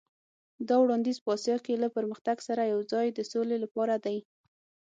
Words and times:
دا 0.67 0.75
وړاندیز 0.79 1.17
په 1.23 1.29
اسیا 1.37 1.57
کې 1.65 1.81
له 1.83 1.87
پرمختګ 1.95 2.37
سره 2.47 2.61
یو 2.73 2.79
ځای 2.91 3.07
د 3.11 3.19
سولې 3.31 3.57
لپاره 3.63 3.95
دی. 4.05 4.17